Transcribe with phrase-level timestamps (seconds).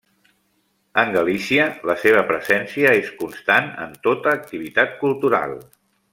[1.01, 5.55] En Galícia la seva presència és constant en tota activitat cultural.